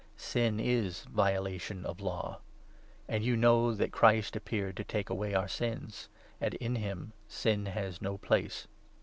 [0.17, 2.39] Sin is violation of Law.
[3.07, 3.23] And 5 Live*.
[3.23, 8.01] you know that Christ appeared to take away our sins; and in him Sin has
[8.01, 8.67] no place.